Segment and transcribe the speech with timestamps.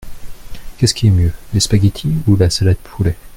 [0.79, 3.15] Qu’est-ce qui est mieux, les spaghetti ou la salade poulet?